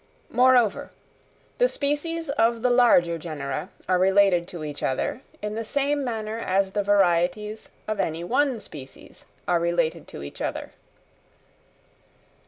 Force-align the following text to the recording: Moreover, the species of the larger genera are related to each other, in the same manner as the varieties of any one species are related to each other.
Moreover, 0.31 0.89
the 1.59 1.69
species 1.69 2.31
of 2.31 2.63
the 2.63 2.71
larger 2.71 3.19
genera 3.19 3.69
are 3.87 3.99
related 3.99 4.47
to 4.47 4.63
each 4.63 4.81
other, 4.81 5.21
in 5.43 5.53
the 5.53 5.63
same 5.63 6.03
manner 6.03 6.39
as 6.39 6.71
the 6.71 6.81
varieties 6.81 7.69
of 7.87 7.99
any 7.99 8.23
one 8.23 8.59
species 8.59 9.27
are 9.47 9.59
related 9.59 10.07
to 10.07 10.23
each 10.23 10.41
other. 10.41 10.71